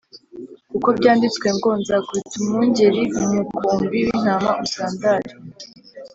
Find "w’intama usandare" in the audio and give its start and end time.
4.03-5.29